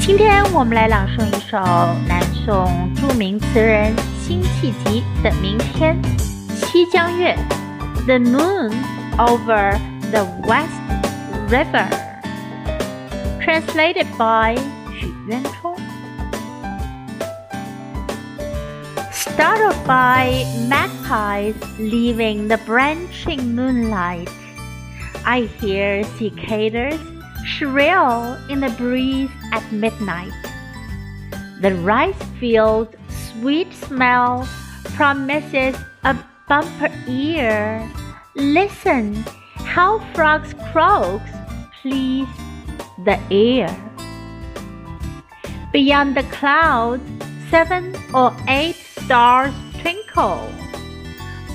[0.00, 1.56] 今天我们来朗诵一首
[2.06, 5.96] 南宋着名词人辛弃疾的名篇《
[6.54, 7.34] 西江月》（
[8.04, 8.72] The Moon
[9.16, 9.78] over
[10.10, 10.80] the West
[11.48, 14.56] River）。Translated by
[14.98, 15.74] 许渊冲。
[19.12, 24.28] Startled by magpies leaving the branching moonlight,
[25.24, 26.98] I hear cicadas
[27.45, 30.33] shrill in the breeze at midnight.
[31.61, 32.95] The rice field's
[33.31, 34.47] sweet smell
[34.95, 36.15] promises a
[36.47, 37.89] bumper ear.
[38.35, 39.15] Listen,
[39.55, 41.31] how frogs croaks
[41.81, 42.27] please
[43.05, 43.69] the ear.
[45.71, 47.03] Beyond the clouds,
[47.49, 50.49] seven or eight stars twinkle.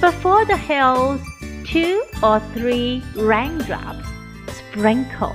[0.00, 1.20] Before the hills,
[1.66, 4.06] two or three raindrops
[4.46, 5.34] sprinkle.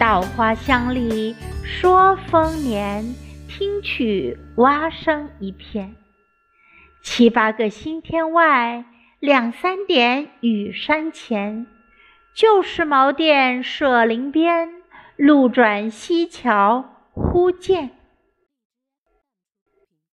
[0.00, 3.04] 稻花香里说丰年，
[3.46, 5.94] 听取蛙声一片。
[7.02, 8.86] 七八个星天外，
[9.18, 11.66] 两三点雨山前。
[12.32, 14.70] 旧时茅店社林边，
[15.16, 17.90] 路转溪桥忽见。